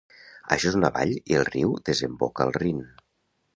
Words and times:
Això 0.55 0.69
és 0.71 0.77
una 0.79 0.91
vall 0.95 1.13
i 1.17 1.37
el 1.41 1.45
riu 1.51 1.77
desemboca 1.91 2.49
al 2.49 2.57
Rin. 2.61 2.83